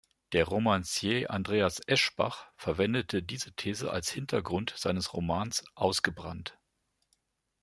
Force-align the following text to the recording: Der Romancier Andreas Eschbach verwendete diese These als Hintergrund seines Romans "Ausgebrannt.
Der 0.31 0.45
Romancier 0.45 1.29
Andreas 1.29 1.79
Eschbach 1.85 2.47
verwendete 2.55 3.21
diese 3.21 3.53
These 3.53 3.91
als 3.91 4.09
Hintergrund 4.09 4.73
seines 4.75 5.13
Romans 5.13 5.63
"Ausgebrannt. 5.75 6.57